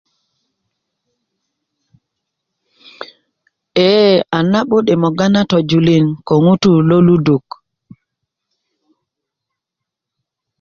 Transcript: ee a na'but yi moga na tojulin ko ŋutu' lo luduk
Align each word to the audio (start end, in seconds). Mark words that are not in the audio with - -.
ee 3.85 4.15
a 4.37 4.39
na'but 4.51 4.85
yi 4.89 4.95
moga 5.03 5.25
na 5.33 5.41
tojulin 5.49 6.05
ko 6.27 6.33
ŋutu' 6.45 6.83
lo 6.89 6.97
luduk 7.07 7.45